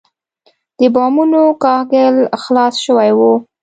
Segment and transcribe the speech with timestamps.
[0.79, 3.19] د بامونو کاهګل خلاص شوی و.